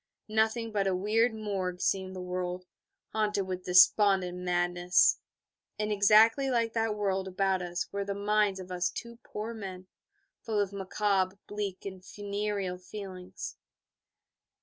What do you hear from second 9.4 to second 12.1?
men, full of macabre, bleak, and